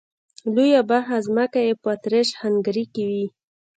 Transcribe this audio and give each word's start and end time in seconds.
لويه 0.53 0.81
برخه 0.89 1.15
ځمکې 1.27 1.61
یې 1.67 1.73
په 1.81 1.87
اتریش 1.95 2.29
هنګري 2.41 2.85
کې 2.93 3.03
وې. 3.09 3.25